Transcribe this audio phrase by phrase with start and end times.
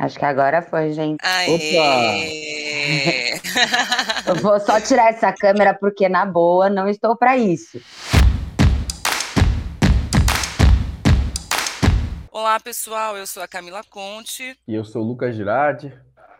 [0.00, 1.18] Acho que agora foi, gente.
[1.22, 1.58] Aê!
[4.26, 7.78] Eu vou só tirar essa câmera porque, na boa, não estou para isso.
[12.32, 13.14] Olá, pessoal.
[13.18, 14.56] Eu sou a Camila Conte.
[14.66, 15.92] E eu sou o Lucas Girardi.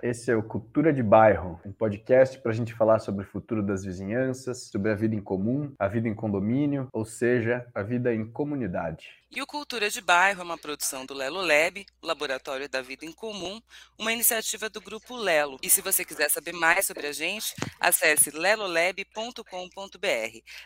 [0.03, 3.63] Esse é o Cultura de Bairro, um podcast para a gente falar sobre o futuro
[3.63, 8.15] das vizinhanças, sobre a vida em comum, a vida em condomínio, ou seja, a vida
[8.15, 9.09] em comunidade.
[9.31, 13.13] E o Cultura de Bairro é uma produção do Lelo Lab, Laboratório da Vida em
[13.13, 13.61] Comum,
[13.99, 15.59] uma iniciativa do Grupo Lelo.
[15.63, 19.45] E se você quiser saber mais sobre a gente, acesse lelolab.com.br.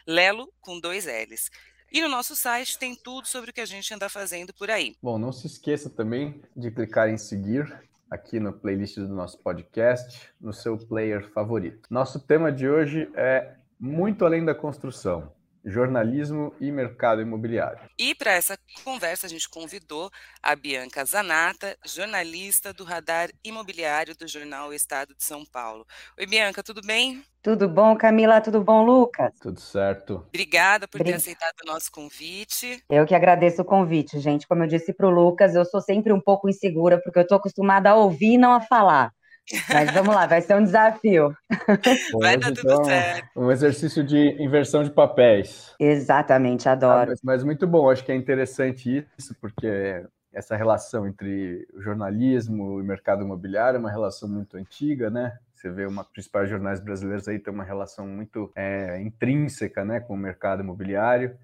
[0.06, 1.51] Lelo com dois L's.
[1.92, 4.95] E no nosso site tem tudo sobre o que a gente anda fazendo por aí.
[5.03, 10.33] Bom, não se esqueça também de clicar em seguir aqui no playlist do nosso podcast,
[10.41, 11.89] no seu player favorito.
[11.91, 15.33] Nosso tema de hoje é muito além da construção
[15.65, 17.81] jornalismo e mercado imobiliário.
[17.99, 20.11] E para essa conversa a gente convidou
[20.43, 25.87] a Bianca Zanata, jornalista do Radar Imobiliário do jornal Estado de São Paulo.
[26.19, 27.23] Oi, Bianca, tudo bem?
[27.43, 28.41] Tudo bom, Camila?
[28.41, 29.33] Tudo bom, Lucas?
[29.39, 30.25] Tudo certo.
[30.29, 32.83] Obrigada por ter aceitado o nosso convite.
[32.89, 34.49] Eu que agradeço o convite, gente.
[34.49, 37.37] Como eu disse para o Lucas, eu sou sempre um pouco insegura, porque eu estou
[37.37, 39.12] acostumada a ouvir e não a falar.
[39.73, 41.37] Mas vamos lá, vai ser um desafio.
[42.19, 43.28] Vai dar tudo então, certo.
[43.37, 45.75] Um exercício de inversão de papéis.
[45.78, 47.03] Exatamente, adoro.
[47.03, 51.83] Ah, mas, mas, muito bom, acho que é interessante isso, porque essa relação entre o
[51.83, 55.39] jornalismo e o mercado imobiliário é uma relação muito antiga, né?
[55.55, 60.15] Você vê uma principais jornais brasileiros aí tem uma relação muito é, intrínseca, né, com
[60.15, 61.37] o mercado imobiliário.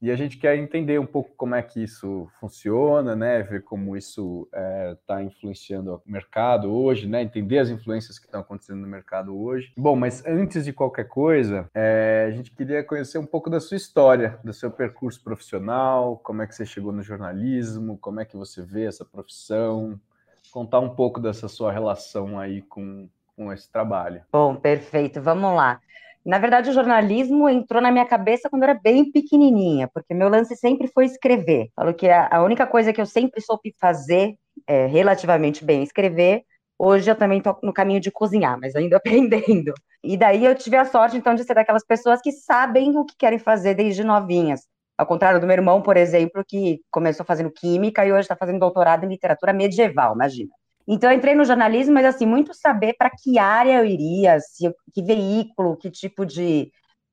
[0.00, 3.42] E a gente quer entender um pouco como é que isso funciona, né?
[3.42, 7.22] Ver como isso está é, tá influenciando o mercado hoje, né?
[7.22, 9.72] Entender as influências que estão acontecendo no mercado hoje.
[9.76, 13.76] Bom, mas antes de qualquer coisa, é, a gente queria conhecer um pouco da sua
[13.76, 18.36] história, do seu percurso profissional, como é que você chegou no jornalismo, como é que
[18.36, 19.98] você vê essa profissão,
[20.52, 24.22] contar um pouco dessa sua relação aí com, com esse trabalho.
[24.30, 25.20] Bom, perfeito.
[25.20, 25.80] Vamos lá.
[26.28, 30.28] Na verdade, o jornalismo entrou na minha cabeça quando eu era bem pequenininha, porque meu
[30.28, 31.70] lance sempre foi escrever.
[31.74, 34.34] Falo que a única coisa que eu sempre soube fazer
[34.66, 36.42] é, relativamente bem escrever.
[36.78, 39.72] Hoje eu também estou no caminho de cozinhar, mas ainda aprendendo.
[40.04, 43.14] E daí eu tive a sorte, então, de ser daquelas pessoas que sabem o que
[43.16, 44.66] querem fazer desde novinhas.
[44.98, 48.58] Ao contrário do meu irmão, por exemplo, que começou fazendo química e hoje está fazendo
[48.58, 50.50] doutorado em literatura medieval, imagina.
[50.88, 54.74] Então, eu entrei no jornalismo, mas assim, muito saber para que área eu iria, se,
[54.94, 56.72] que veículo, que tipo de.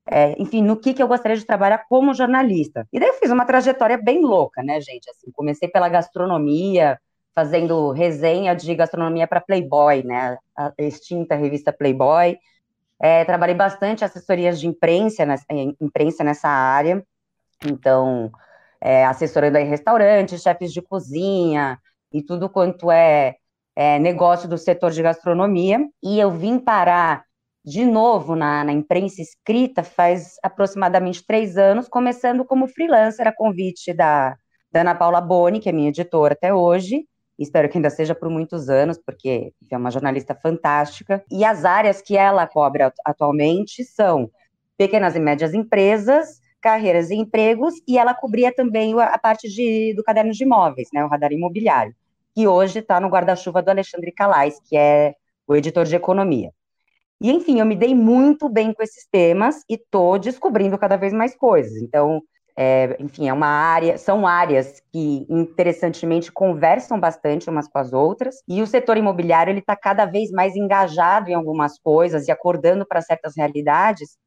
[0.10, 2.88] É, enfim, no que, que eu gostaria de trabalhar como jornalista.
[2.94, 5.10] E daí eu fiz uma trajetória bem louca, né, gente?
[5.10, 7.00] Assim, comecei pela gastronomia,
[7.34, 10.38] fazendo resenha de gastronomia para Playboy, né?
[10.56, 12.38] A extinta revista Playboy.
[13.02, 15.46] É, trabalhei bastante assessorias de imprensa, nessa,
[15.82, 17.06] imprensa nessa área.
[17.66, 18.32] Então,
[18.82, 21.80] é, assessorando aí restaurantes, chefes de cozinha
[22.14, 23.36] e tudo quanto é
[23.76, 27.26] é, negócio do setor de gastronomia, e eu vim parar
[27.64, 33.92] de novo na, na, imprensa escrita faz aproximadamente três anos, começando como freelancer a convite
[33.92, 34.38] da,
[34.72, 37.06] da Ana Paula Boni, que é minha editora até hoje,
[37.40, 41.24] espero que ainda seja por muitos anos, porque é uma jornalista fantástica.
[41.30, 44.30] E as áreas que ela cobre atualmente são
[44.78, 50.04] pequenas e médias empresas, carreiras e empregos, e ela cobria também a parte de, do
[50.04, 51.96] caderno de imóveis, né, o radar imobiliário
[52.36, 55.16] que hoje está no guarda-chuva do Alexandre Calais, que é
[55.48, 56.52] o editor de economia.
[57.22, 61.14] E, enfim, eu me dei muito bem com esses temas e estou descobrindo cada vez
[61.14, 61.82] mais coisas.
[61.82, 62.22] Então,
[62.58, 68.36] é, enfim, é uma área, são áreas que interessantemente conversam bastante umas com as outras.
[68.48, 72.86] E o setor imobiliário ele está cada vez mais engajado em algumas coisas e acordando
[72.86, 74.18] para certas realidades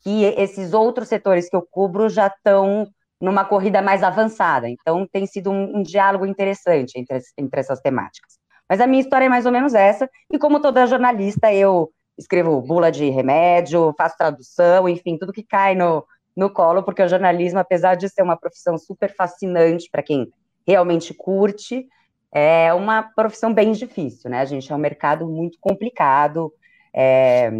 [0.00, 2.86] que esses outros setores que eu cubro já estão
[3.20, 4.68] numa corrida mais avançada.
[4.68, 8.38] Então, tem sido um, um diálogo interessante entre, entre essas temáticas.
[8.68, 12.60] Mas a minha história é mais ou menos essa, e como toda jornalista, eu escrevo
[12.60, 16.04] bula de remédio, faço tradução, enfim, tudo que cai no,
[16.36, 20.28] no colo, porque o jornalismo, apesar de ser uma profissão super fascinante para quem
[20.66, 21.86] realmente curte,
[22.32, 24.40] é uma profissão bem difícil, né?
[24.40, 26.52] A gente é um mercado muito complicado,
[26.94, 27.50] é,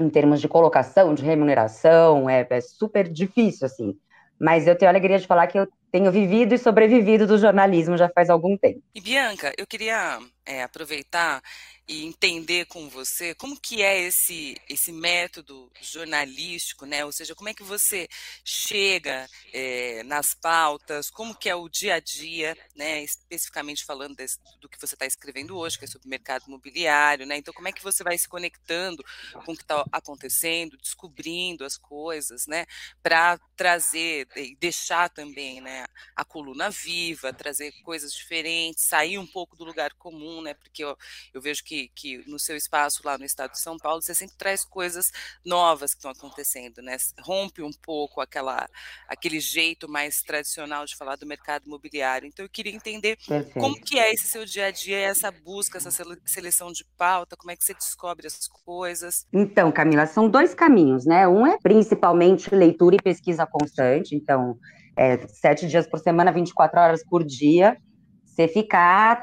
[0.00, 3.96] em termos de colocação, de remuneração, é, é super difícil, assim.
[4.38, 7.96] Mas eu tenho a alegria de falar que eu tenho vivido e sobrevivido do jornalismo
[7.96, 8.82] já faz algum tempo.
[8.94, 11.42] E Bianca, eu queria é, aproveitar
[11.88, 17.04] e entender com você como que é esse esse método jornalístico, né?
[17.04, 18.08] Ou seja, como é que você
[18.44, 23.02] chega é, nas pautas, como que é o dia a dia, né?
[23.02, 27.36] Especificamente falando desse, do que você está escrevendo hoje, que é sobre mercado imobiliário, né?
[27.36, 29.04] Então, como é que você vai se conectando
[29.44, 32.66] com o que está acontecendo, descobrindo as coisas, né?
[33.02, 35.86] Para trazer e deixar também, né?
[36.14, 40.54] A coluna viva, trazer coisas diferentes, sair um pouco do lugar comum, né?
[40.54, 40.96] Porque eu,
[41.32, 44.36] eu vejo que, que no seu espaço lá no estado de São Paulo, você sempre
[44.36, 45.12] traz coisas
[45.44, 46.96] novas que estão acontecendo, né?
[47.20, 48.68] Rompe um pouco aquela,
[49.08, 52.26] aquele jeito mais tradicional de falar do mercado imobiliário.
[52.26, 53.60] Então eu queria entender Perfeito.
[53.60, 55.90] como que é esse seu dia a dia, essa busca, essa
[56.24, 59.26] seleção de pauta, como é que você descobre as coisas?
[59.32, 61.26] Então, Camila, são dois caminhos, né?
[61.28, 64.58] Um é principalmente leitura e pesquisa constante, então
[64.96, 67.76] é, sete dias por semana, 24 horas por dia,
[68.24, 69.22] você ficar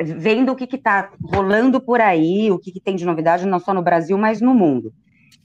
[0.00, 3.72] vendo o que está rolando por aí, o que, que, tem de novidade, não só
[3.72, 4.92] no Brasil, mas no mundo.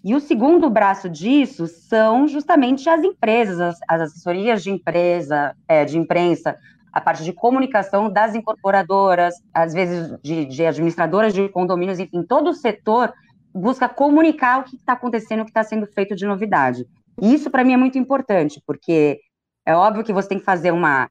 [0.03, 5.85] E o segundo braço disso são justamente as empresas, as, as assessorias de empresa, é,
[5.85, 6.57] de imprensa,
[6.91, 12.49] a parte de comunicação das incorporadoras, às vezes de, de administradoras de condomínios, enfim, todo
[12.49, 13.13] o setor
[13.53, 16.85] busca comunicar o que está acontecendo, o que está sendo feito de novidade.
[17.21, 19.19] E isso, para mim, é muito importante, porque
[19.65, 21.09] é óbvio que você tem que fazer uma.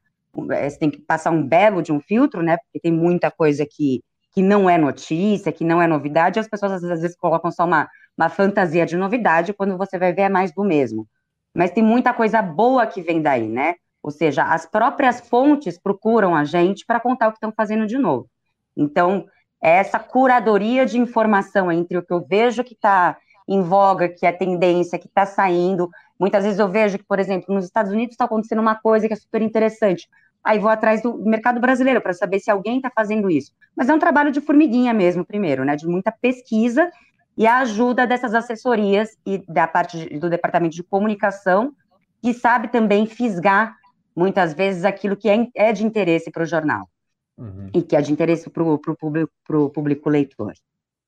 [0.51, 2.57] É, você tem que passar um belo de um filtro, né?
[2.57, 6.47] Porque tem muita coisa que, que não é notícia, que não é novidade, e as
[6.47, 10.29] pessoas às vezes colocam só uma, uma fantasia de novidade, quando você vai ver é
[10.29, 11.07] mais do mesmo.
[11.53, 13.75] Mas tem muita coisa boa que vem daí, né?
[14.01, 17.97] Ou seja, as próprias fontes procuram a gente para contar o que estão fazendo de
[17.97, 18.27] novo.
[18.75, 19.25] Então,
[19.61, 23.17] é essa curadoria de informação entre o que eu vejo que está
[23.53, 25.89] em voga, que é tendência, que está saindo.
[26.17, 29.13] Muitas vezes eu vejo que, por exemplo, nos Estados Unidos está acontecendo uma coisa que
[29.13, 30.07] é super interessante.
[30.43, 33.51] Aí vou atrás do mercado brasileiro para saber se alguém está fazendo isso.
[33.75, 35.75] Mas é um trabalho de formiguinha mesmo, primeiro, né?
[35.75, 36.89] De muita pesquisa
[37.37, 41.73] e a ajuda dessas assessorias e da parte do departamento de comunicação,
[42.21, 43.75] que sabe também fisgar
[44.15, 46.89] muitas vezes aquilo que é, é de interesse para o jornal
[47.37, 47.69] uhum.
[47.73, 49.31] e que é de interesse para o público,
[49.73, 50.53] público leitor.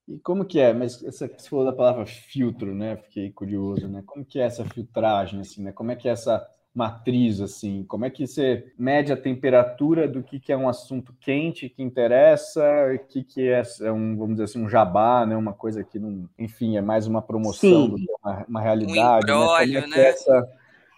[0.06, 0.72] E como que é?
[0.72, 2.96] Mas essa, você falou da palavra filtro, né?
[2.96, 4.02] Fiquei curioso, né?
[4.04, 5.72] Como que é essa filtragem, assim, né?
[5.72, 7.84] Como é que é essa matriz, assim?
[7.84, 11.82] Como é que você mede a temperatura do que, que é um assunto quente que
[11.82, 12.62] interessa,
[12.94, 15.36] o que, que é, é, um, vamos dizer assim, um jabá, né?
[15.36, 17.90] Uma coisa que não, enfim, é mais uma promoção Sim.
[17.90, 19.30] do que uma, uma realidade.
[19.30, 19.86] Um embrólio, né?
[19.86, 20.08] É né?
[20.08, 20.48] Essa...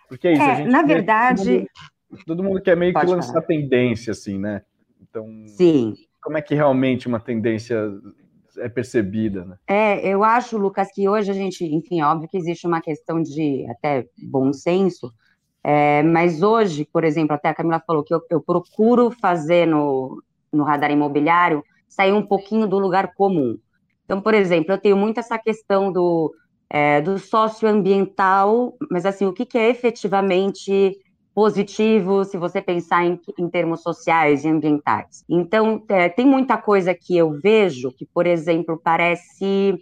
[0.08, 1.44] Porque é isso, é, na verdade.
[1.44, 1.58] Todo
[2.10, 3.46] mundo, todo mundo, quer meio Pode que lançar falar.
[3.46, 4.62] tendência, assim, né?
[5.00, 5.28] Então.
[5.46, 5.94] Sim.
[6.20, 7.76] Como é que realmente uma tendência
[8.58, 9.56] é percebida, né?
[9.66, 13.66] É, eu acho, Lucas, que hoje a gente, enfim, óbvio que existe uma questão de
[13.70, 15.12] até bom senso,
[15.62, 20.22] é, mas hoje, por exemplo, até a Camila falou que eu, eu procuro fazer no,
[20.52, 23.58] no radar imobiliário sair um pouquinho do lugar comum.
[24.04, 26.32] Então, por exemplo, eu tenho muito essa questão do,
[26.70, 30.96] é, do socioambiental, mas assim, o que, que é efetivamente
[31.36, 35.22] positivo se você pensar em, em termos sociais e ambientais.
[35.28, 39.78] Então, é, tem muita coisa que eu vejo que, por exemplo, parece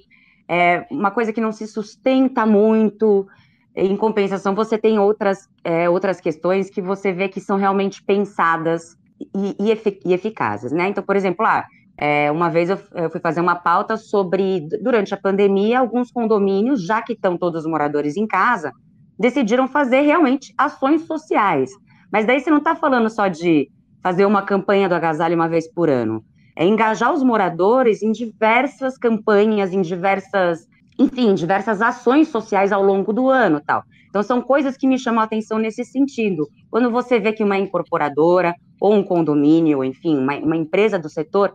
[0.48, 3.24] é, uma coisa que não se sustenta muito.
[3.72, 8.96] Em compensação, você tem outras, é, outras questões que você vê que são realmente pensadas
[9.20, 10.88] e, e, efic e eficazes, né?
[10.88, 11.64] Então, por exemplo, ah,
[11.96, 16.84] é, uma vez eu, eu, fui fazer uma pauta sobre, durante a pandemia, alguns condomínios,
[16.84, 18.72] já que estão todos os moradores em casa,
[19.18, 21.70] decidiram fazer realmente ações sociais.
[22.12, 23.68] Mas daí você não está falando só de
[24.02, 26.24] fazer uma campanha do agasalho uma vez por ano.
[26.56, 30.68] É engajar os moradores em diversas campanhas, em diversas,
[30.98, 33.82] enfim, diversas ações sociais ao longo do ano, tal.
[34.08, 36.48] Então são coisas que me chamam a atenção nesse sentido.
[36.70, 41.52] Quando você vê que uma incorporadora ou um condomínio, enfim, uma, uma empresa do setor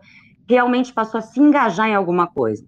[0.49, 2.65] realmente passou a se engajar em alguma coisa.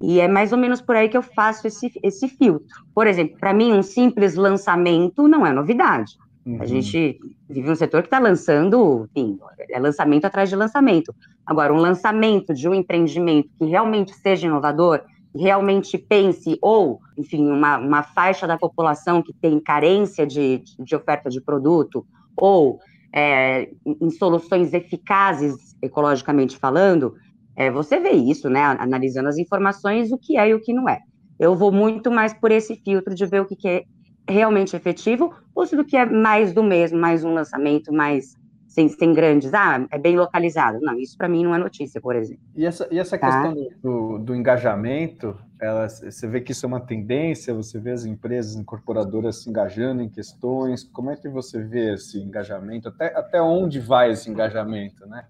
[0.00, 2.66] E é mais ou menos por aí que eu faço esse, esse filtro.
[2.94, 6.16] Por exemplo, para mim, um simples lançamento não é novidade.
[6.44, 6.58] Uhum.
[6.60, 9.38] A gente vive um setor que está lançando, enfim,
[9.70, 11.14] é lançamento atrás de lançamento.
[11.44, 15.02] Agora, um lançamento de um empreendimento que realmente seja inovador,
[15.34, 21.28] realmente pense, ou, enfim, uma, uma faixa da população que tem carência de, de oferta
[21.28, 22.78] de produto, ou
[23.12, 27.14] é, em soluções eficazes, ecologicamente falando,
[27.56, 30.88] é, você vê isso, né, analisando as informações, o que é e o que não
[30.88, 31.00] é.
[31.38, 33.84] Eu vou muito mais por esse filtro de ver o que, que é
[34.28, 38.36] realmente efetivo, ou se do que é mais do mesmo, mais um lançamento, mais
[38.76, 40.78] sem, sem grandes, ah, é bem localizado.
[40.82, 42.42] Não, isso para mim não é notícia, por exemplo.
[42.54, 43.26] E essa, e essa tá?
[43.26, 48.04] questão do, do engajamento, ela, você vê que isso é uma tendência, você vê as
[48.04, 53.40] empresas incorporadoras se engajando em questões, como é que você vê esse engajamento, até, até
[53.40, 55.24] onde vai esse engajamento, né?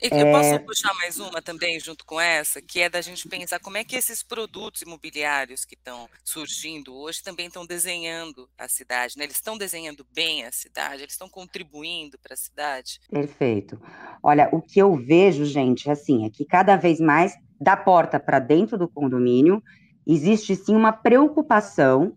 [0.00, 0.58] Eu posso é...
[0.58, 3.96] puxar mais uma também, junto com essa, que é da gente pensar como é que
[3.96, 9.24] esses produtos imobiliários que estão surgindo hoje também estão desenhando a cidade, né?
[9.24, 13.00] Eles estão desenhando bem a cidade, eles estão contribuindo para a cidade.
[13.10, 13.80] Perfeito.
[14.22, 18.38] Olha, o que eu vejo, gente, assim, é que cada vez mais da porta para
[18.38, 19.62] dentro do condomínio
[20.06, 22.16] existe sim uma preocupação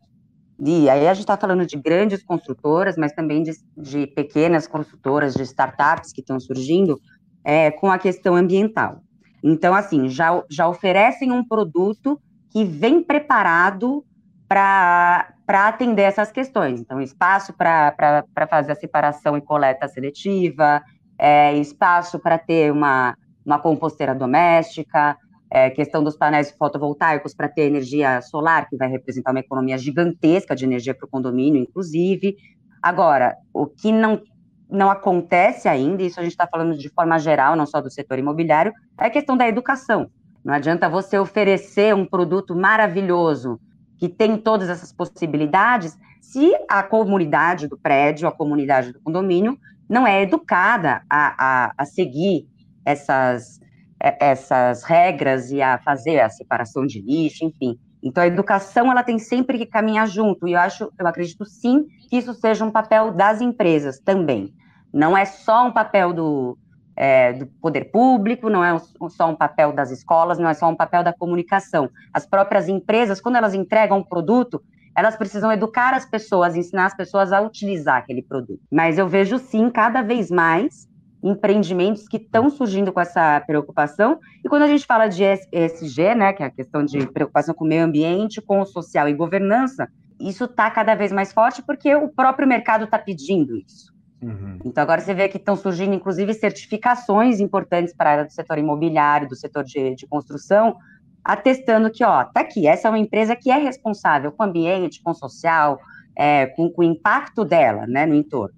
[0.59, 5.35] e aí a gente está falando de grandes construtoras, mas também de, de pequenas construtoras,
[5.35, 6.99] de startups que estão surgindo,
[7.43, 9.01] é, com a questão ambiental.
[9.43, 14.03] Então, assim, já, já oferecem um produto que vem preparado
[14.47, 16.79] para atender essas questões.
[16.79, 20.81] Então, espaço para fazer a separação e coleta seletiva,
[21.17, 23.15] é, espaço para ter uma,
[23.45, 25.17] uma composteira doméstica,
[25.49, 30.55] é, questão dos painéis fotovoltaicos para ter energia solar, que vai representar uma economia gigantesca
[30.55, 32.35] de energia para o condomínio, inclusive.
[32.81, 34.21] Agora, o que não,
[34.69, 38.19] não acontece ainda, isso a gente está falando de forma geral, não só do setor
[38.19, 40.09] imobiliário, é a questão da educação.
[40.43, 43.59] Não adianta você oferecer um produto maravilhoso
[43.97, 49.57] que tem todas essas possibilidades se a comunidade do prédio, a comunidade do condomínio,
[49.89, 52.47] não é educada a, a, a seguir
[52.83, 53.59] essas,
[54.01, 57.79] é, essas regras e a fazer a separação de lixo, enfim.
[58.01, 61.85] Então, a educação ela tem sempre que caminhar junto, e eu acho, eu acredito sim
[62.09, 64.53] que isso seja um papel das empresas também.
[64.93, 66.57] Não é só um papel do,
[66.95, 70.75] é, do poder público, não é só um papel das escolas, não é só um
[70.75, 71.89] papel da comunicação.
[72.13, 74.61] As próprias empresas, quando elas entregam um produto,
[74.95, 78.61] elas precisam educar as pessoas, ensinar as pessoas a utilizar aquele produto.
[78.71, 80.86] Mas eu vejo sim, cada vez mais,
[81.23, 84.19] empreendimentos que estão surgindo com essa preocupação.
[84.43, 87.65] E quando a gente fala de ESG, né, que é a questão de preocupação com
[87.65, 89.87] o meio ambiente, com o social e governança,
[90.19, 93.95] isso está cada vez mais forte porque o próprio mercado está pedindo isso.
[94.21, 94.59] Uhum.
[94.65, 98.57] Então, agora você vê que estão surgindo, inclusive, certificações importantes para a área do setor
[98.57, 100.75] imobiliário, do setor de, de construção,
[101.23, 105.01] atestando que, ó, tá aqui, essa é uma empresa que é responsável com o ambiente,
[105.03, 105.79] com o social,
[106.15, 108.55] é, com, com, o impacto dela, né, no entorno.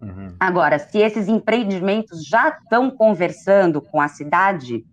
[0.00, 0.34] Uhum.
[0.38, 4.84] Agora, se esses empreendimentos já estão conversando com a cidade,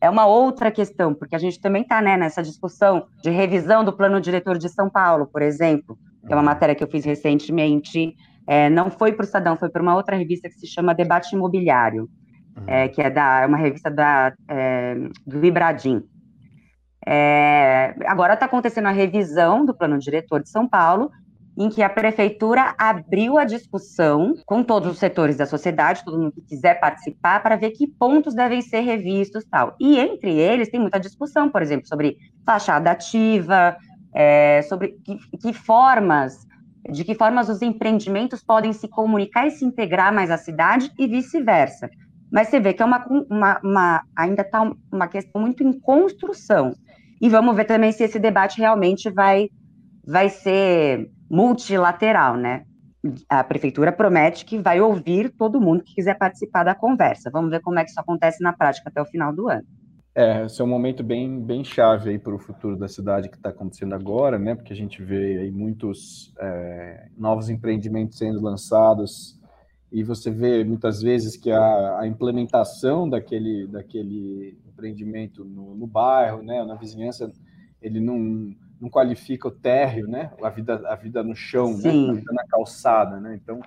[0.00, 3.92] é uma outra questão, porque a gente também está né, nessa discussão de revisão do
[3.92, 6.46] plano diretor de São Paulo, por exemplo, que é uma uhum.
[6.46, 8.14] matéria que eu fiz recentemente,
[8.46, 11.34] é, não foi para o Estadão, foi para uma outra revista que se chama Debate
[11.34, 12.08] Imobiliário,
[12.56, 12.64] uhum.
[12.66, 14.94] é, que é da, é uma revista da, é,
[15.26, 16.02] do Vibradim.
[17.06, 21.10] É, agora está acontecendo a revisão do plano diretor de São Paulo,
[21.56, 26.32] em que a prefeitura abriu a discussão com todos os setores da sociedade, todo mundo
[26.32, 29.74] que quiser participar, para ver que pontos devem ser revistos tal.
[29.80, 33.76] E entre eles tem muita discussão, por exemplo, sobre fachada ativa,
[34.14, 36.46] é, sobre que, que, formas,
[36.90, 41.06] de que formas os empreendimentos podem se comunicar e se integrar mais à cidade e
[41.06, 41.88] vice-versa.
[42.30, 46.72] Mas você vê que é uma, uma, uma ainda está uma questão muito em construção.
[47.18, 49.48] E vamos ver também se esse debate realmente vai,
[50.04, 52.64] vai ser multilateral, né?
[53.28, 57.30] A prefeitura promete que vai ouvir todo mundo que quiser participar da conversa.
[57.30, 59.64] Vamos ver como é que isso acontece na prática até o final do ano.
[60.14, 63.36] É, esse é um momento bem, bem chave aí para o futuro da cidade que
[63.36, 64.54] está acontecendo agora, né?
[64.54, 69.38] Porque a gente vê aí muitos é, novos empreendimentos sendo lançados
[69.92, 76.42] e você vê muitas vezes que a, a implementação daquele, daquele empreendimento no, no bairro,
[76.42, 77.30] né, na vizinhança,
[77.80, 82.12] ele não, não qualifica o térreo, né, a vida, a vida no chão, né, a
[82.12, 83.60] vida na calçada, né, então,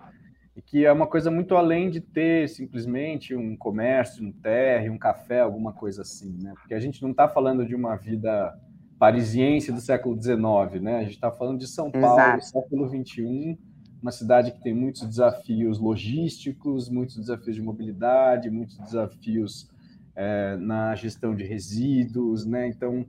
[0.55, 4.97] e que é uma coisa muito além de ter simplesmente um comércio, um térreo, um
[4.97, 8.57] café, alguma coisa assim, né, porque a gente não está falando de uma vida
[8.99, 12.45] parisiense do século XIX, né, a gente está falando de São Paulo, Exato.
[12.45, 13.57] século XXI,
[14.01, 19.69] uma cidade que tem muitos desafios logísticos, muitos desafios de mobilidade, muitos desafios
[20.15, 22.67] é, na gestão de resíduos, né?
[22.67, 23.05] Então,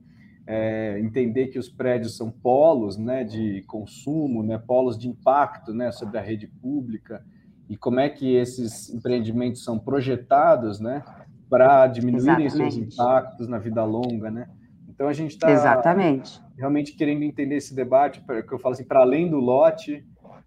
[0.52, 5.92] é, entender que os prédios são polos, né, de consumo, né, polos de impacto, né,
[5.92, 7.24] sobre a rede pública
[7.68, 11.04] e como é que esses empreendimentos são projetados, né,
[11.48, 14.48] para diminuírem seus impactos na vida longa, né?
[14.88, 15.46] Então a gente está
[16.56, 20.04] realmente querendo entender esse debate, que eu falo assim, para além do lote,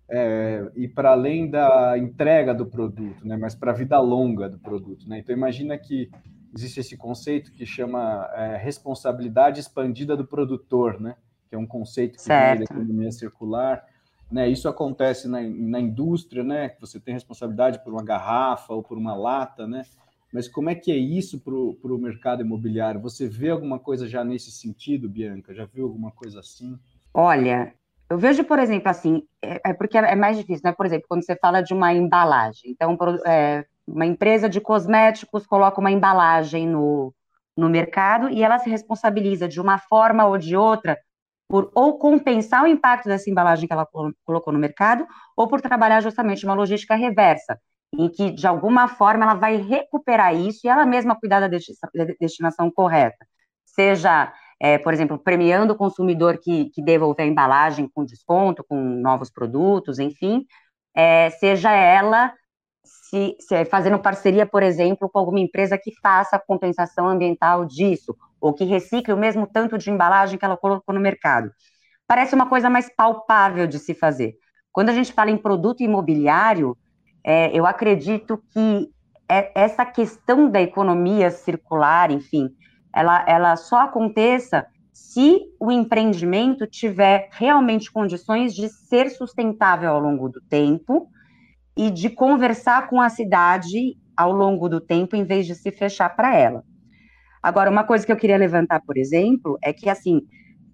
[0.10, 4.60] é, e para além da entrega do produto, né, mas para a vida longa do
[4.60, 5.08] produto.
[5.08, 5.20] Né?
[5.20, 6.10] Então, imagina que
[6.54, 11.16] existe esse conceito que chama é, responsabilidade expandida do produtor, né?
[11.50, 12.60] que é um conceito que certo.
[12.60, 13.86] vem da economia circular.
[14.32, 14.50] Né?
[14.50, 16.70] Isso acontece na, na indústria, né?
[16.70, 19.84] que você tem responsabilidade por uma garrafa ou por uma lata, né?
[20.32, 23.02] mas como é que é isso para o mercado imobiliário?
[23.02, 25.54] Você vê alguma coisa já nesse sentido, Bianca?
[25.54, 26.78] Já viu alguma coisa assim?
[27.14, 27.74] Olha,
[28.10, 30.72] eu vejo, por exemplo, assim, é, é porque é mais difícil, né?
[30.72, 32.72] Por exemplo, quando você fala de uma embalagem.
[32.72, 37.14] Então, é, uma empresa de cosméticos coloca uma embalagem no,
[37.56, 40.98] no mercado e ela se responsabiliza de uma forma ou de outra
[41.48, 43.88] por ou compensar o impacto dessa embalagem que ela
[44.26, 45.06] colocou no mercado,
[45.38, 47.60] ou por trabalhar justamente uma logística reversa,
[47.96, 51.48] em que, de alguma forma, ela vai recuperar isso e ela mesma cuidar da
[52.20, 53.26] destinação correta.
[53.66, 58.78] Seja é, por exemplo, premiando o consumidor que, que devolver a embalagem com desconto, com
[58.78, 60.46] novos produtos, enfim,
[60.96, 62.34] é, seja ela
[62.84, 68.54] se, se fazendo parceria, por exemplo, com alguma empresa que faça compensação ambiental disso, ou
[68.54, 71.52] que recicle o mesmo tanto de embalagem que ela colocou no mercado.
[72.08, 74.36] Parece uma coisa mais palpável de se fazer.
[74.72, 76.78] Quando a gente fala em produto imobiliário,
[77.24, 78.90] é, eu acredito que
[79.30, 82.50] é, essa questão da economia circular, enfim,
[82.94, 90.30] ela, ela só aconteça se o empreendimento tiver realmente condições de ser sustentável ao longo
[90.30, 91.08] do tempo
[91.76, 96.10] e de conversar com a cidade ao longo do tempo, em vez de se fechar
[96.16, 96.64] para ela.
[97.42, 100.22] Agora, uma coisa que eu queria levantar, por exemplo, é que, assim,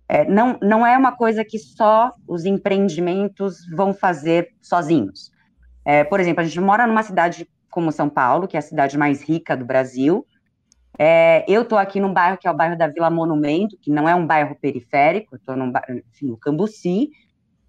[0.07, 5.31] é, não, não é uma coisa que só os empreendimentos vão fazer sozinhos.
[5.85, 8.97] É, por exemplo, a gente mora numa cidade como São Paulo, que é a cidade
[8.97, 10.25] mais rica do Brasil.
[11.01, 14.07] É, eu estou aqui num bairro que é o bairro da Vila Monumento, que não
[14.07, 17.09] é um bairro periférico, estou no Cambuci,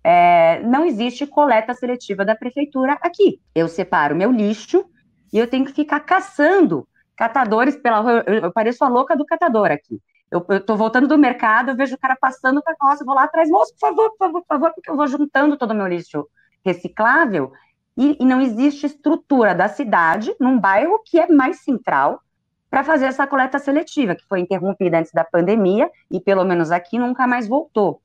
[0.02, 3.40] é, não existe coleta seletiva da prefeitura aqui.
[3.54, 4.84] Eu separo meu lixo
[5.32, 8.24] e eu tenho que ficar caçando catadores pela rua.
[8.26, 10.00] Eu, eu pareço a louca do catador aqui.
[10.28, 13.24] Eu, estou voltando do mercado, eu vejo o cara passando com a carroça, vou lá
[13.24, 15.86] atrás, moço, por favor, por favor, por favor, porque eu vou juntando todo o meu
[15.86, 16.26] lixo
[16.64, 17.52] reciclável
[17.96, 22.20] e, e não existe estrutura da cidade, num bairro que é mais central,
[22.70, 26.98] para fazer essa coleta seletiva, que foi interrompida antes da pandemia e, pelo menos aqui,
[26.98, 28.00] nunca mais voltou.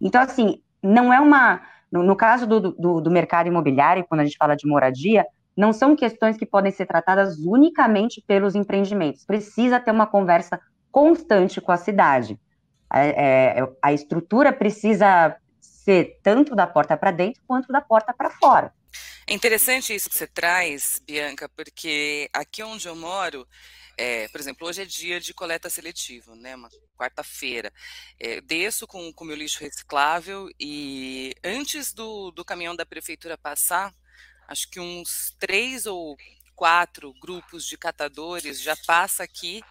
[0.00, 1.60] Então, assim, não é uma.
[1.90, 5.72] No, no caso do, do, do, mercado imobiliário, quando a gente fala de moradia, não
[5.72, 9.24] são questões que podem ser tratadas unicamente pelos empreendimentos.
[9.24, 12.38] Precisa ter uma conversa constante com a cidade.
[12.92, 18.30] É, é, a estrutura precisa ser tanto da porta para dentro quanto da porta para
[18.30, 18.72] fora.
[19.26, 23.46] É interessante isso que você traz, Bianca, porque aqui onde eu moro,
[23.96, 26.56] é, por exemplo, hoje é dia de coleta seletiva, né?
[26.56, 27.72] Uma quarta-feira.
[28.18, 33.94] É, desço com o meu lixo reciclável e antes do, do caminhão da prefeitura passar,
[34.48, 36.16] acho que uns três ou
[36.54, 39.62] quatro grupos de catadores já passa aqui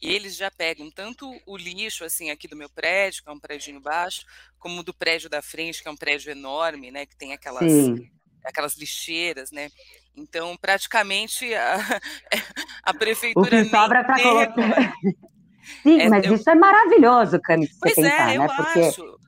[0.00, 3.38] e eles já pegam tanto o lixo assim aqui do meu prédio, que é um
[3.38, 4.26] prédio baixo,
[4.58, 8.10] como do prédio da frente, que é um prédio enorme, né, que tem aquelas Sim.
[8.44, 9.70] aquelas lixeiras, né?
[10.16, 11.76] Então, praticamente, a,
[12.84, 13.46] a prefeitura.
[13.46, 14.94] O que sobra para colocar.
[15.82, 16.34] Sim, é, mas eu...
[16.34, 18.46] isso é maravilhoso, Cami, se pois você pensar, é, né?
[18.48, 19.22] Porque acho.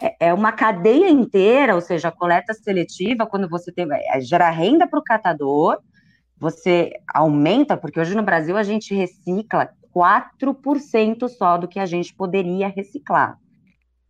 [0.00, 3.86] É, é uma cadeia inteira, ou seja, a coleta seletiva, quando você tem.
[3.90, 5.78] É, gera renda para o catador,
[6.36, 12.14] você aumenta, porque hoje no Brasil a gente recicla 4% só do que a gente
[12.14, 13.36] poderia reciclar.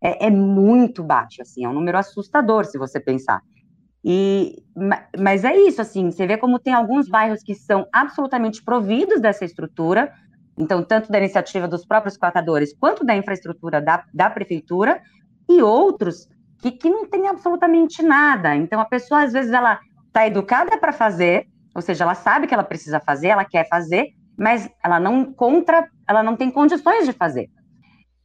[0.01, 3.41] É, é, muito baixo, assim, é um número assustador se você pensar.
[4.03, 4.63] E,
[5.17, 9.43] mas é isso, assim, você vê como tem alguns bairros que são absolutamente providos dessa
[9.43, 10.11] estrutura,
[10.57, 15.01] então, tanto da iniciativa dos próprios catadores, quanto da infraestrutura da, da prefeitura,
[15.49, 16.27] e outros
[16.61, 18.55] que, que não tem absolutamente nada.
[18.55, 22.53] Então, a pessoa, às vezes, ela está educada para fazer, ou seja, ela sabe que
[22.53, 27.13] ela precisa fazer, ela quer fazer, mas ela não contra, ela não tem condições de
[27.13, 27.49] fazer.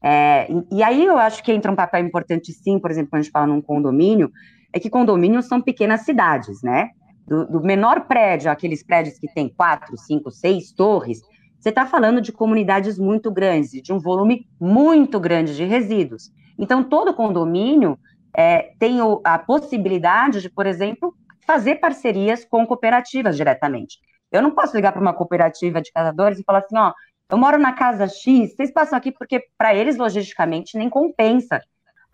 [0.02, 3.22] É, e aí eu acho que entra um papel importante, sim, por exemplo, quando a
[3.22, 4.30] gente fala num condomínio,
[4.74, 6.90] é que condomínios são pequenas cidades, né?
[7.26, 11.22] Do, do menor prédio, aqueles prédios que tem quatro, cinco, seis torres,
[11.58, 16.30] você está falando de comunidades muito grandes, de um volume muito grande de resíduos.
[16.58, 17.96] Então, todo condomínio
[18.36, 21.14] é, tem a possibilidade de, por exemplo,
[21.46, 23.98] fazer parcerias com cooperativas diretamente.
[24.30, 26.92] Eu não posso ligar para uma cooperativa de casadores e falar assim: ó,
[27.30, 31.62] eu moro na casa X, vocês passam aqui porque para eles, logisticamente, nem compensa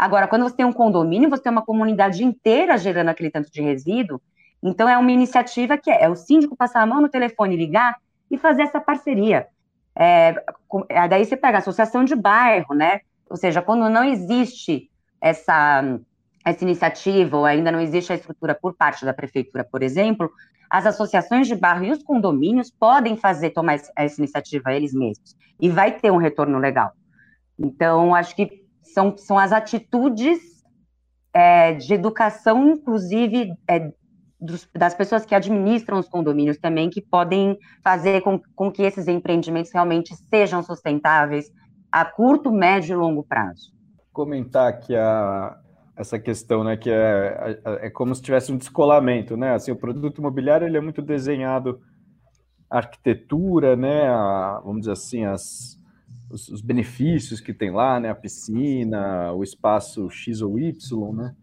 [0.01, 3.61] Agora, quando você tem um condomínio, você tem uma comunidade inteira gerando aquele tanto de
[3.61, 4.19] resíduo.
[4.63, 7.99] Então, é uma iniciativa que é, é o síndico passar a mão no telefone, ligar
[8.31, 9.47] e fazer essa parceria.
[9.95, 10.43] É,
[10.89, 13.03] é, daí você pega a associação de bairro, né?
[13.29, 16.01] Ou seja, quando não existe essa,
[16.47, 20.31] essa iniciativa, ou ainda não existe a estrutura por parte da prefeitura, por exemplo,
[20.71, 25.37] as associações de bairro e os condomínios podem fazer, tomar essa iniciativa eles mesmos.
[25.61, 26.91] E vai ter um retorno legal.
[27.59, 30.39] Então, acho que são, são as atitudes
[31.33, 33.93] é, de educação, inclusive é,
[34.41, 39.07] dos, das pessoas que administram os condomínios também, que podem fazer com, com que esses
[39.07, 41.51] empreendimentos realmente sejam sustentáveis
[41.93, 43.73] a curto, médio e longo prazo.
[44.13, 45.59] Comentar aqui a,
[45.97, 49.77] essa questão, né, que é, é, é como se tivesse um descolamento, né, assim, o
[49.77, 51.81] produto imobiliário ele é muito desenhado
[52.69, 55.80] a arquitetura, né, a, vamos dizer assim, as,
[56.31, 58.11] os, os, benefícios que tem lá, né?
[58.11, 61.35] A piscina, o espaço X ou Y, né?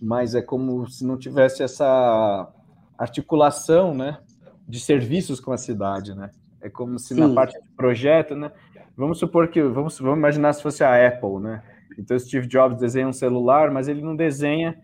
[0.00, 2.48] Mas é como se não tivesse essa
[2.96, 4.18] articulação, né?
[4.66, 6.30] De serviços com a cidade, né?
[6.60, 7.20] É como se Sim.
[7.20, 8.52] na parte de projeto, né?
[8.96, 11.62] Vamos supor que vamos, vamos imaginar se fosse a Apple, né?
[11.98, 14.76] Então Steve Jobs desenha um celular, mas ele não desenha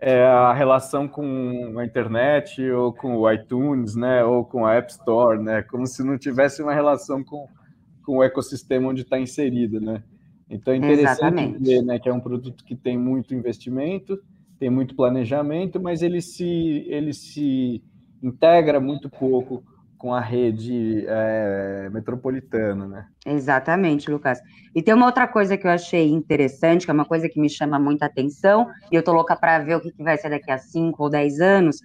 [0.00, 4.90] é, a relação com a internet ou com o iTunes, né, ou com a App
[4.92, 7.48] Store, né, como se não tivesse uma relação com,
[8.08, 10.02] com o ecossistema onde está inserido, né.
[10.48, 11.62] Então é interessante Exatamente.
[11.62, 14.18] ver, né, que é um produto que tem muito investimento,
[14.58, 17.84] tem muito planejamento, mas ele se ele se
[18.22, 19.62] integra muito pouco
[19.98, 23.06] com a rede é, metropolitana, né?
[23.26, 24.40] Exatamente, Lucas.
[24.74, 27.50] E tem uma outra coisa que eu achei interessante, que é uma coisa que me
[27.50, 30.50] chama muita atenção, e eu tô louca para ver o que, que vai ser daqui
[30.50, 31.82] a 5 ou 10 anos,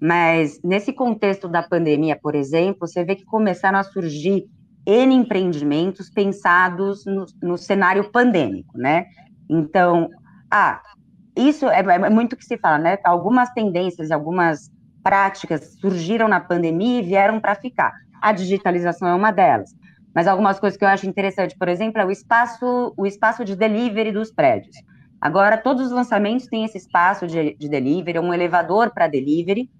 [0.00, 4.48] mas nesse contexto da pandemia, por exemplo, você vê que começaram a surgir
[4.90, 9.06] N empreendimentos pensados no, no cenário pandêmico, né?
[9.48, 10.10] Então,
[10.50, 10.80] ah,
[11.36, 12.98] isso é, é muito que se fala, né?
[13.04, 14.70] Algumas tendências, algumas
[15.02, 17.92] práticas surgiram na pandemia e vieram para ficar.
[18.20, 19.70] A digitalização é uma delas.
[20.12, 23.54] Mas algumas coisas que eu acho interessante, por exemplo, é o espaço, o espaço de
[23.54, 24.76] delivery dos prédios.
[25.20, 29.70] Agora, todos os lançamentos têm esse espaço de, de delivery, um elevador para delivery,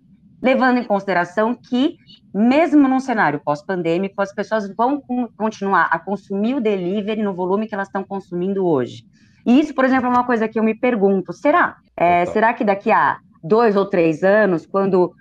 [0.43, 1.97] levando em consideração que,
[2.35, 5.03] mesmo num cenário pós-pandêmico, as pessoas vão
[5.37, 9.05] continuar a consumir o delivery no volume que elas estão consumindo hoje.
[9.47, 11.77] E isso, por exemplo, é uma coisa que eu me pergunto: será?
[11.97, 15.13] É, será que daqui a dois ou três anos, quando,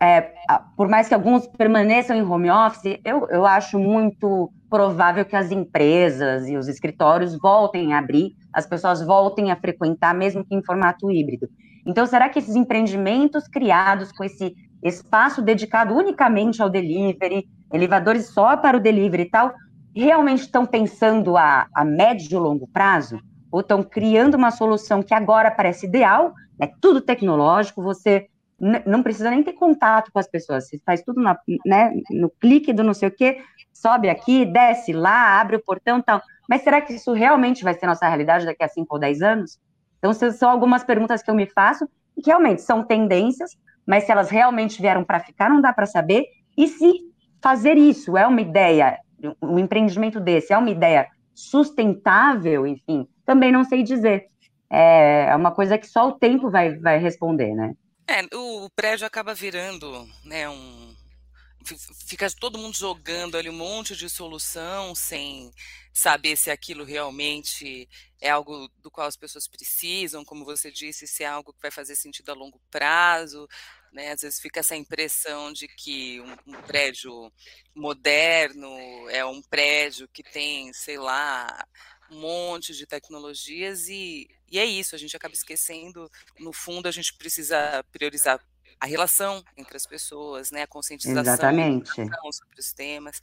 [0.00, 0.32] é,
[0.76, 5.50] por mais que alguns permaneçam em home office, eu, eu acho muito provável que as
[5.50, 10.62] empresas e os escritórios voltem a abrir, as pessoas voltem a frequentar, mesmo que em
[10.62, 11.48] formato híbrido.
[11.88, 18.58] Então, será que esses empreendimentos criados com esse espaço dedicado unicamente ao delivery, elevadores só
[18.58, 19.54] para o delivery e tal,
[19.96, 23.18] realmente estão pensando a, a médio e longo prazo?
[23.50, 28.28] Ou estão criando uma solução que agora parece ideal, é tudo tecnológico, você
[28.84, 32.72] não precisa nem ter contato com as pessoas, você faz tudo na, né, no clique
[32.72, 33.38] do não sei o quê,
[33.72, 36.20] sobe aqui, desce lá, abre o portão e tal.
[36.46, 39.58] Mas será que isso realmente vai ser nossa realidade daqui a 5 ou 10 anos?
[39.98, 43.56] Então, são algumas perguntas que eu me faço, e que realmente são tendências,
[43.86, 46.26] mas se elas realmente vieram para ficar, não dá para saber.
[46.56, 46.92] E se
[47.40, 48.98] fazer isso é uma ideia,
[49.40, 54.26] um empreendimento desse é uma ideia sustentável, enfim, também não sei dizer
[54.68, 57.74] é, é uma coisa que só o tempo vai, vai responder, né?
[58.06, 60.87] É, o prédio acaba virando, né, um
[62.06, 65.52] fica todo mundo jogando ali um monte de solução sem
[65.92, 67.88] saber se aquilo realmente
[68.20, 71.70] é algo do qual as pessoas precisam, como você disse, se é algo que vai
[71.70, 73.48] fazer sentido a longo prazo,
[73.92, 74.12] né?
[74.12, 77.32] Às vezes fica essa impressão de que um, um prédio
[77.74, 78.68] moderno
[79.10, 81.66] é um prédio que tem, sei lá,
[82.10, 86.92] um monte de tecnologias e, e é isso, a gente acaba esquecendo, no fundo a
[86.92, 88.40] gente precisa priorizar
[88.80, 91.90] a relação entre as pessoas, né, a conscientização Exatamente.
[91.90, 93.20] sobre os temas.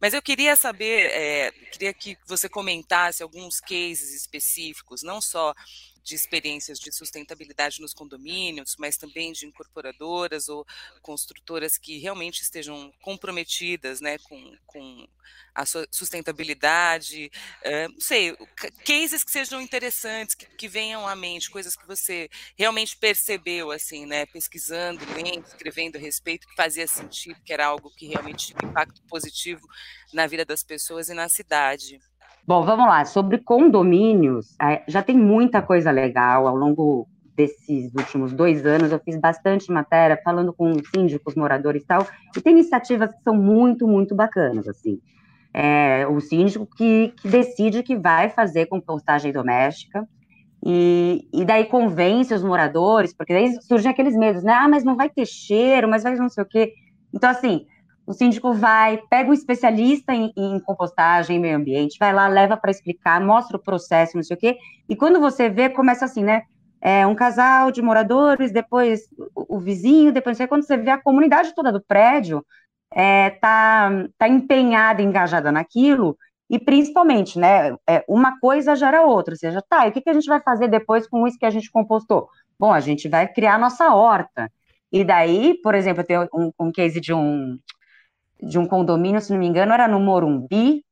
[0.00, 5.54] Mas eu queria saber, é, queria que você comentasse alguns cases específicos, não só
[6.02, 10.66] de experiências de sustentabilidade nos condomínios, mas também de incorporadoras ou
[11.02, 15.08] construtoras que realmente estejam comprometidas né, com, com
[15.54, 17.30] a sustentabilidade,
[17.64, 18.36] uh, não sei,
[18.84, 24.06] cases que sejam interessantes, que, que, venham à mente, coisas que você realmente percebeu, assim,
[24.06, 28.70] né, pesquisando, lendo, escrevendo a respeito, que fazia sentido, que era algo que realmente tinha
[28.70, 29.66] impacto positivo
[30.12, 32.00] na vida das pessoas e na cidade.
[32.50, 33.04] Bom, vamos lá.
[33.04, 38.90] Sobre condomínios, é, já tem muita coisa legal ao longo desses últimos dois anos.
[38.90, 42.04] Eu fiz bastante matéria falando com síndicos, moradores e tal,
[42.36, 44.98] e tem iniciativas que são muito, muito bacanas, assim.
[45.54, 50.04] É, o síndico que, que decide que vai fazer compostagem doméstica,
[50.66, 54.54] e, e, daí convence os moradores, porque daí surgem aqueles medos, né?
[54.54, 56.72] Ah, mas não vai ter cheiro, mas vai não sei o quê.
[57.14, 57.64] Então, assim,
[58.10, 62.56] o síndico vai, pega um especialista em, em compostagem, em meio ambiente, vai lá, leva
[62.56, 66.24] para explicar, mostra o processo, não sei o quê, e quando você vê, começa assim,
[66.24, 66.42] né?
[66.80, 71.54] É, um casal de moradores, depois o, o vizinho, depois quando você vê a comunidade
[71.54, 72.44] toda do prédio
[72.92, 76.18] é, tá, tá empenhada, engajada naquilo,
[76.48, 80.10] e principalmente, né, é, uma coisa gera outra, ou seja, tá, e o que, que
[80.10, 82.28] a gente vai fazer depois com isso que a gente compostou?
[82.58, 84.50] Bom, a gente vai criar a nossa horta,
[84.90, 87.56] e daí, por exemplo, eu tenho um, um case de um,
[88.42, 90.84] de um condomínio, se não me engano, era no Morumbi,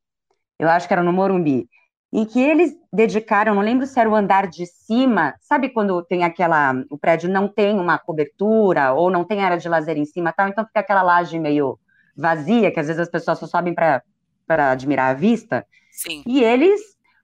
[0.59, 1.69] eu acho que era no Morumbi,
[2.13, 6.25] em que eles dedicaram, não lembro se era o andar de cima, sabe quando tem
[6.25, 10.33] aquela, o prédio não tem uma cobertura, ou não tem área de lazer em cima,
[10.33, 11.79] tal, então fica aquela laje meio
[12.17, 14.03] vazia, que às vezes as pessoas só sobem para
[14.73, 16.23] admirar a vista, Sim.
[16.27, 16.81] e eles,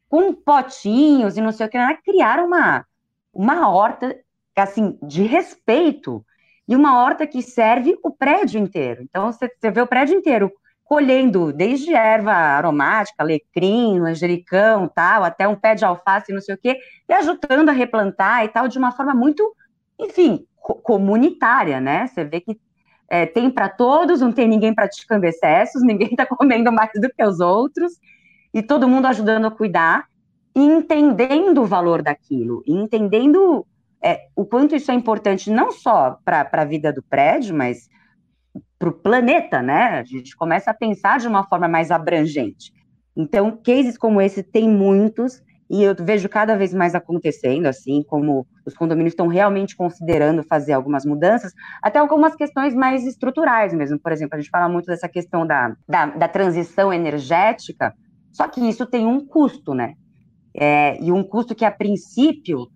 [0.09, 2.85] com potinhos e não sei o que, criaram uma,
[3.33, 4.17] uma horta,
[4.55, 6.25] assim, de respeito,
[6.66, 9.03] e uma horta que serve o prédio inteiro.
[9.03, 10.53] Então, você, vê o prédio inteiro
[10.85, 16.59] colhendo desde erva aromática, alecrim, manjericão, tal, até um pé de alface, não sei o
[16.59, 19.55] quê, e ajudando a replantar e tal, de uma forma muito
[19.98, 22.07] enfim, co comunitária, né?
[22.07, 22.59] Você vê que
[23.09, 27.24] é, tem para todos, não tem ninguém praticando excessos, ninguém está comendo mais do que
[27.24, 27.92] os outros,
[28.53, 30.07] e todo mundo ajudando a cuidar,
[30.55, 33.66] e entendendo o valor daquilo, e entendendo
[34.05, 37.88] é, o quanto isso é importante não só para a vida do prédio, mas
[38.79, 39.99] para o planeta, né?
[39.99, 42.71] A gente começa a pensar de uma forma mais abrangente.
[43.17, 48.47] Então, cases como esse tem muitos, e eu vejo cada vez mais acontecendo, assim, como
[48.67, 53.99] os condomínios estão realmente considerando fazer algumas mudanças, até algumas questões mais estruturais mesmo.
[53.99, 57.95] Por exemplo, a gente fala muito dessa questão da, da, da transição energética,
[58.31, 59.95] só que isso tem um custo, né?
[60.55, 62.69] É, e um custo que, a princípio,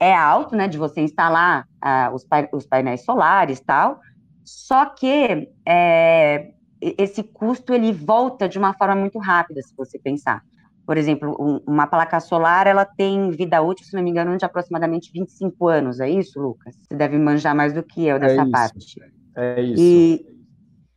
[0.00, 4.00] é alto, né, de você instalar ah, os, os painéis solares e tal,
[4.42, 10.42] só que é, esse custo ele volta de uma forma muito rápida, se você pensar.
[10.86, 14.44] Por exemplo, um, uma placa solar, ela tem vida útil, se não me engano, de
[14.44, 16.74] aproximadamente 25 anos, é isso, Lucas?
[16.82, 19.00] Você deve manjar mais do que eu dessa é parte.
[19.36, 19.82] É isso.
[19.82, 20.26] E,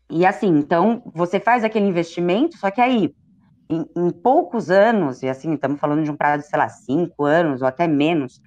[0.09, 3.13] e assim, então, você faz aquele investimento, só que aí,
[3.69, 7.25] em, em poucos anos, e assim, estamos falando de um prazo de, sei lá, cinco
[7.25, 8.41] anos ou até menos,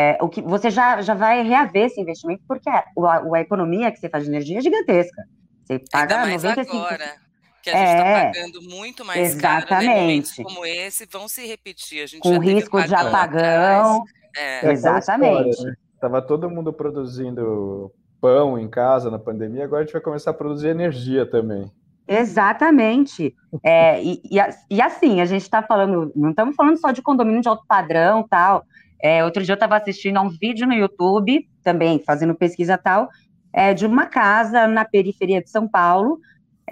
[0.00, 3.90] é, o que você já, já vai reaver esse investimento, porque a, a, a economia
[3.92, 5.22] que você faz de energia é gigantesca.
[5.64, 6.76] Você paga Ainda mais 95...
[6.76, 7.14] agora,
[7.62, 10.36] que a gente está é, pagando muito mais exatamente.
[10.36, 10.48] caro.
[10.48, 10.54] Né?
[10.54, 12.02] Como esse vão se repetir.
[12.02, 14.02] A gente Com risco de apagão.
[14.36, 14.66] É.
[14.66, 15.58] é exatamente.
[15.94, 16.26] Estava né?
[16.26, 20.68] todo mundo produzindo pão em casa na pandemia, agora a gente vai começar a produzir
[20.68, 21.70] energia também.
[22.06, 23.34] Exatamente.
[23.64, 24.38] É, e, e,
[24.70, 28.26] e, assim, a gente está falando, não estamos falando só de condomínio de alto padrão
[28.28, 28.64] tal.
[29.02, 33.08] É, outro dia eu estava assistindo a um vídeo no YouTube, também fazendo pesquisa tal,
[33.52, 36.20] é, de uma casa na periferia de São Paulo,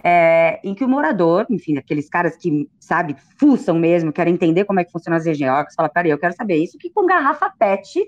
[0.04, 4.80] é, em que o morador, enfim, aqueles caras que, sabe, fuçam mesmo, querem entender como
[4.80, 8.00] é que funciona as regiões, fala, peraí, eu quero saber isso, que com garrafa PET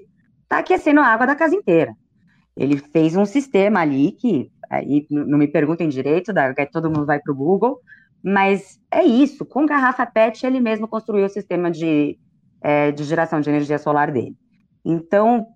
[0.48, 1.94] tá aquecendo a água da casa inteira.
[2.56, 6.32] Ele fez um sistema ali que, aí não me perguntem direito,
[6.72, 7.80] todo mundo vai para o Google,
[8.22, 12.18] mas é isso, com garrafa PET ele mesmo construiu o sistema de
[12.62, 14.36] é, de geração de energia solar dele.
[14.84, 15.46] Então,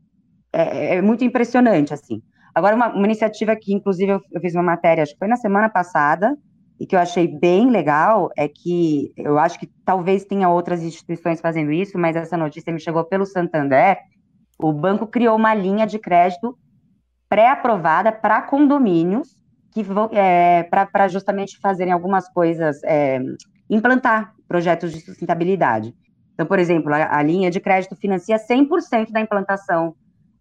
[0.53, 2.23] é, é muito impressionante, assim.
[2.55, 5.37] Agora, uma, uma, iniciativa que, inclusive, eu, eu fiz uma matéria, acho que foi na
[5.37, 6.37] semana passada,
[6.79, 11.41] e que eu achei bem legal, é que eu acho que talvez tenha outras instituições
[11.41, 13.99] fazendo isso, mas essa notícia me chegou pelo Santander,
[14.59, 16.57] o banco criou uma linha de crédito
[17.29, 19.37] pré-aprovada para condomínios,
[19.73, 23.21] que vão é, para justamente fazerem algumas coisas, é,
[23.69, 25.95] implantar projetos de sustentabilidade.
[26.35, 29.95] Então, por exemplo, a, a linha de crédito financia 100% da implantação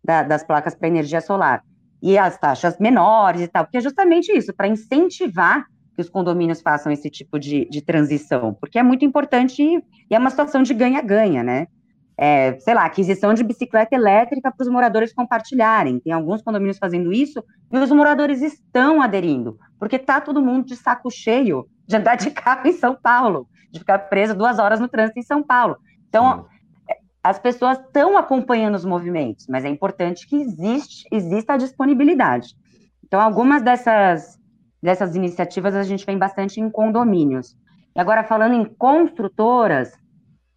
[0.03, 1.63] da, das placas para energia solar.
[2.01, 6.61] E as taxas menores e tal, porque é justamente isso, para incentivar que os condomínios
[6.61, 9.77] façam esse tipo de, de transição, porque é muito importante e,
[10.09, 11.67] e é uma situação de ganha-ganha, né?
[12.17, 15.99] É, sei lá, aquisição de bicicleta elétrica para os moradores compartilharem.
[15.99, 20.75] Tem alguns condomínios fazendo isso e os moradores estão aderindo, porque tá todo mundo de
[20.75, 24.87] saco cheio de andar de carro em São Paulo de ficar presa duas horas no
[24.87, 25.77] trânsito em São Paulo.
[26.07, 26.45] Então,
[26.87, 26.95] Sim.
[27.23, 32.49] as pessoas estão acompanhando os movimentos, mas é importante que existe, exista a disponibilidade.
[33.03, 34.37] Então, algumas dessas,
[34.81, 37.55] dessas iniciativas a gente vem bastante em condomínios.
[37.95, 39.91] E agora, falando em construtoras,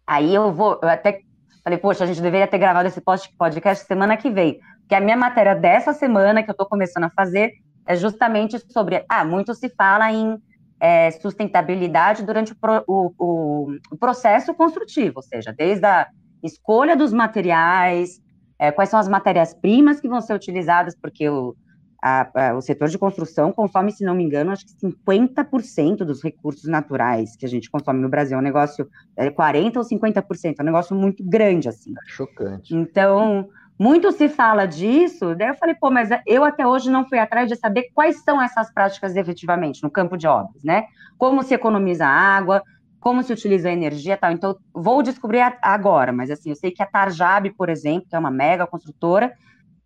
[0.05, 1.21] aí eu vou, eu até
[1.63, 3.01] falei, poxa, a gente deveria ter gravado esse
[3.37, 7.09] podcast semana que vem, porque a minha matéria dessa semana, que eu estou começando a
[7.09, 7.51] fazer,
[7.85, 10.37] é justamente sobre, ah, muito se fala em
[10.79, 12.53] é, sustentabilidade durante
[12.87, 16.07] o, o, o, processo construtivo, ou seja, desde a
[16.43, 18.21] escolha dos materiais,
[18.59, 21.55] é, quais são as matérias-primas que vão ser utilizadas, porque o,
[22.01, 26.23] a, a, o setor de construção consome, se não me engano, acho que 50% dos
[26.23, 28.37] recursos naturais que a gente consome no Brasil.
[28.37, 31.91] É um negócio, é 40% ou 50%, é um negócio muito grande, assim.
[31.91, 32.75] É chocante.
[32.75, 37.19] Então, muito se fala disso, daí eu falei, pô, mas eu até hoje não fui
[37.19, 40.85] atrás de saber quais são essas práticas efetivamente no campo de obras, né?
[41.17, 42.63] Como se economiza água,
[42.99, 44.31] como se utiliza energia tal.
[44.31, 48.19] Então, vou descobrir agora, mas assim, eu sei que a Tarjab, por exemplo, que é
[48.19, 49.31] uma mega construtora,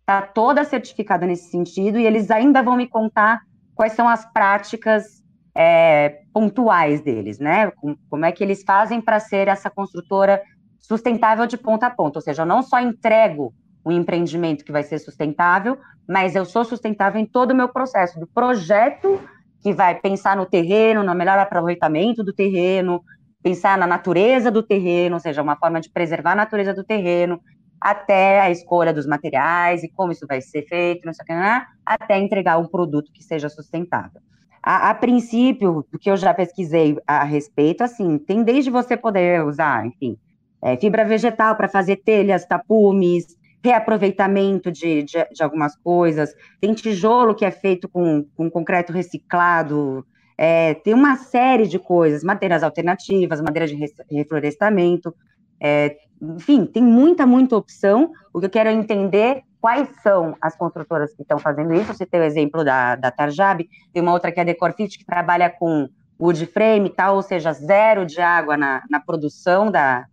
[0.00, 3.42] está toda certificada nesse sentido e eles ainda vão me contar
[3.74, 5.22] quais são as práticas
[5.54, 7.70] é, pontuais deles, né?
[8.08, 10.40] Como é que eles fazem para ser essa construtora
[10.80, 14.82] sustentável de ponta a ponta, ou seja, eu não só entrego um empreendimento que vai
[14.82, 19.20] ser sustentável, mas eu sou sustentável em todo o meu processo, do projeto
[19.62, 23.02] que vai pensar no terreno, no melhor aproveitamento do terreno,
[23.42, 27.40] pensar na natureza do terreno, ou seja, uma forma de preservar a natureza do terreno,
[27.80, 31.34] até a escolha dos materiais e como isso vai ser feito, não sei o que,
[31.34, 31.66] né?
[31.84, 34.20] até entregar um produto que seja sustentável.
[34.62, 39.44] A, a princípio, do que eu já pesquisei a respeito, assim, tem desde você poder
[39.44, 40.16] usar, enfim,
[40.62, 47.34] é, fibra vegetal para fazer telhas, tapumes, reaproveitamento de, de, de, algumas coisas, tem tijolo
[47.34, 50.04] que é feito com, com concreto reciclado,
[50.36, 53.78] é, tem uma série de coisas, madeiras alternativas, madeira de
[54.10, 55.14] reflorestamento,
[55.60, 58.10] é, enfim, tem muita, muita opção.
[58.32, 61.94] O que eu quero é entender quais são as construtoras que estão fazendo isso.
[61.94, 65.04] Você tem o exemplo da, da Tarjab, tem uma outra que é a Decorfit, que
[65.04, 65.88] trabalha com
[66.20, 70.06] wood frame e tal, ou seja, zero de água na, na produção da,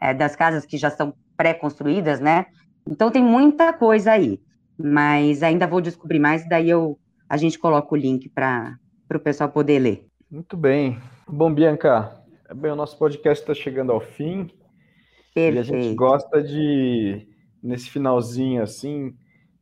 [0.00, 2.46] é, das casas que já são pré-construídas, né?
[2.88, 4.40] Então tem muita coisa aí,
[4.78, 8.78] mas ainda vou descobrir mais, daí eu, a gente coloca o link para
[9.14, 10.06] o pessoal poder ler.
[10.30, 10.98] Muito bem.
[11.26, 12.20] Bom, Bianca,
[12.54, 14.50] bem, o nosso podcast está chegando ao fim.
[15.34, 15.56] Perfeito.
[15.56, 17.26] E a gente gosta de,
[17.62, 19.16] nesse finalzinho assim,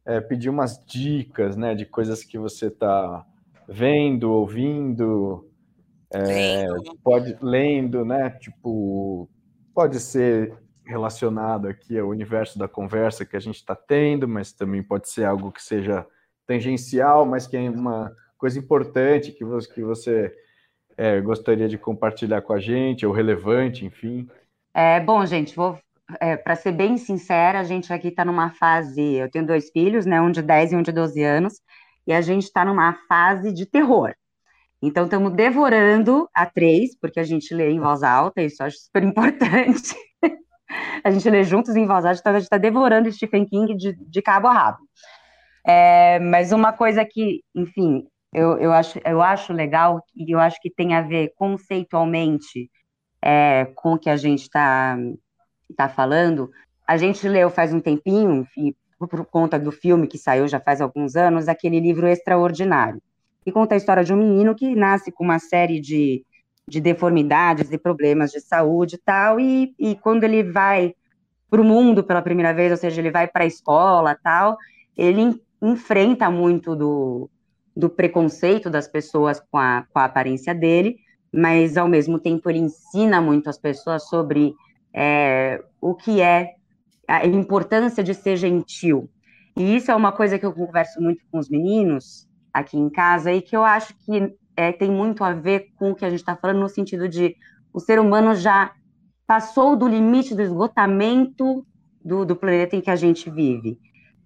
[0.05, 3.25] é, pedir umas dicas, né, de coisas que você está
[3.69, 5.49] vendo, ouvindo,
[6.13, 6.67] é,
[7.03, 9.29] pode lendo, né, tipo,
[9.73, 10.53] pode ser
[10.85, 15.25] relacionado aqui ao universo da conversa que a gente está tendo, mas também pode ser
[15.25, 16.07] algo que seja
[16.47, 20.35] tangencial, mas que é uma coisa importante que você, que você
[20.97, 24.29] é, gostaria de compartilhar com a gente, ou relevante, enfim.
[24.75, 25.79] É, bom, gente, vou
[26.21, 29.15] é, para ser bem sincera, a gente aqui está numa fase.
[29.15, 30.21] Eu tenho dois filhos, né?
[30.21, 31.61] Um de 10 e um de 12 anos,
[32.07, 34.13] e a gente está numa fase de terror.
[34.83, 38.79] Então, estamos devorando a três, porque a gente lê em voz alta, isso eu acho
[38.79, 39.95] super importante.
[41.05, 43.95] a gente lê juntos em voz alta, então a gente está devorando Stephen King de,
[43.95, 44.79] de cabo a rabo.
[45.65, 50.61] É, mas uma coisa que, enfim, eu, eu, acho, eu acho legal e eu acho
[50.61, 52.71] que tem a ver conceitualmente
[53.21, 54.97] é, com o que a gente está
[55.77, 56.51] tá falando.
[56.87, 60.81] A gente leu faz um tempinho, e por conta do filme que saiu já faz
[60.81, 63.01] alguns anos, aquele livro Extraordinário,
[63.45, 66.25] que conta a história de um menino que nasce com uma série de
[66.69, 70.95] de deformidades e problemas de saúde e tal, e, e quando ele vai
[71.51, 74.57] para o mundo pela primeira vez, ou seja, ele vai para a escola tal,
[74.97, 77.29] ele enfrenta muito do,
[77.77, 80.97] do preconceito das pessoas com a, com a aparência dele,
[81.33, 84.55] mas ao mesmo tempo ele ensina muito as pessoas sobre
[84.95, 86.55] é, o que é
[87.09, 89.11] a importância de ser gentil.
[89.57, 93.33] E isso é uma coisa que eu converso muito com os meninos aqui em casa
[93.33, 96.21] e que eu acho que é, tem muito a ver com o que a gente
[96.21, 97.37] está falando, no sentido de
[97.73, 98.73] o ser humano já
[99.27, 101.67] passou do limite do esgotamento
[102.05, 103.79] do, do planeta em que a gente vive.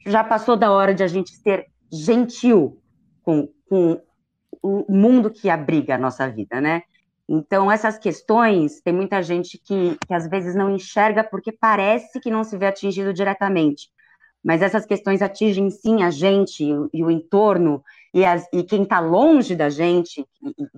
[0.06, 2.80] Já passou da hora de a gente ser gentil
[3.22, 4.00] com, com
[4.62, 6.82] o mundo que abriga a nossa vida, né?
[7.28, 12.30] Então, essas questões, tem muita gente que, que às vezes não enxerga porque parece que
[12.30, 13.90] não se vê atingido diretamente
[14.46, 18.82] mas essas questões atingem sim a gente e, e o entorno, e, as, e quem
[18.82, 20.26] está longe da gente,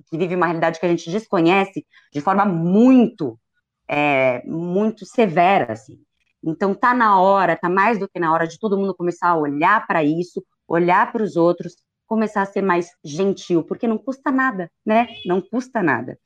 [0.09, 3.39] que vive uma realidade que a gente desconhece, de forma muito,
[3.87, 5.97] é, muito severa, assim.
[6.43, 9.37] Então tá na hora, tá mais do que na hora de todo mundo começar a
[9.37, 11.75] olhar para isso, olhar para os outros,
[12.07, 15.07] começar a ser mais gentil, porque não custa nada, né?
[15.25, 16.17] Não custa nada.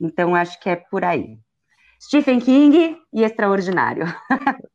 [0.00, 1.38] Então acho que é por aí.
[2.00, 4.04] Stephen King e Extraordinário.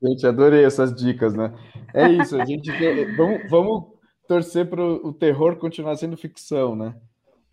[0.01, 1.53] Gente, adorei essas dicas, né?
[1.93, 2.71] É isso, a gente
[3.17, 3.96] vamos, vamos
[4.27, 6.95] torcer para o terror continuar sendo ficção, né?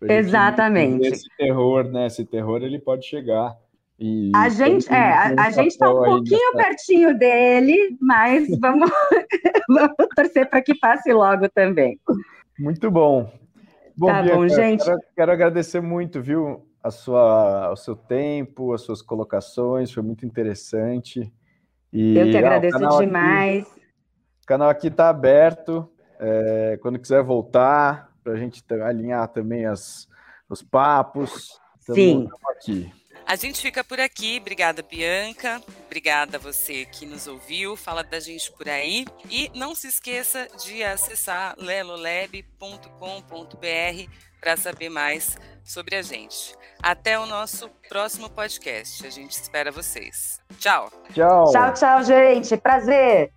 [0.01, 1.07] Exatamente.
[1.07, 2.07] Esse terror, né?
[2.07, 3.55] Esse terror ele pode chegar.
[3.97, 6.67] E a gente, é, a, a gente está um pouquinho nessa...
[6.67, 8.91] pertinho dele, mas vamos,
[9.69, 11.99] vamos torcer para que passe logo também.
[12.59, 13.31] Muito bom.
[13.97, 14.83] Bom, tá Bianca, bom, gente.
[14.83, 16.61] Quero, quero agradecer muito, viu?
[16.85, 21.33] a sua, o seu tempo, as suas colocações, foi muito interessante.
[21.91, 23.63] E, Eu que agradeço ah, demais.
[23.63, 23.81] Aqui,
[24.43, 25.91] o canal aqui está aberto.
[26.19, 30.07] É, quando quiser voltar, para a gente alinhar também as,
[30.49, 31.59] os papos.
[31.79, 32.27] Sim.
[32.49, 32.91] Aqui.
[33.27, 34.37] A gente fica por aqui.
[34.39, 35.61] Obrigada, Bianca.
[35.85, 37.75] Obrigada a você que nos ouviu.
[37.75, 39.05] Fala da gente por aí.
[39.29, 46.55] E não se esqueça de acessar lelolab.com.br para saber mais sobre a gente.
[46.83, 49.05] Até o nosso próximo podcast.
[49.07, 50.39] A gente espera vocês.
[50.59, 50.91] Tchau.
[51.11, 51.51] Tchau.
[51.51, 52.55] Tchau, tchau, gente.
[52.57, 53.31] Prazer.